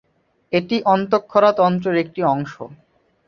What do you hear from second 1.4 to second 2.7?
তন্ত্রের একটি অংশ।